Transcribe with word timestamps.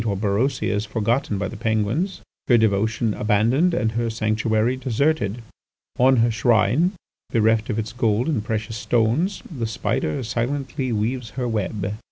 Orberosia 0.03 0.71
is 0.73 0.83
forgotten 0.87 1.37
by 1.37 1.47
the 1.47 1.55
Penguins, 1.55 2.21
her 2.47 2.57
devotion 2.57 3.13
abandoned, 3.13 3.75
and 3.75 3.91
her 3.91 4.09
sanctuary 4.09 4.75
deserted. 4.75 5.43
On 5.99 6.15
her 6.15 6.31
shrine, 6.31 6.93
bereft 7.31 7.69
of 7.69 7.77
its 7.77 7.93
gold 7.93 8.27
and 8.27 8.43
precious 8.43 8.77
stones, 8.77 9.43
the 9.55 9.67
spider 9.67 10.23
silently 10.23 10.91
weaves 10.91 11.29
her 11.37 11.47
web." 11.47 11.93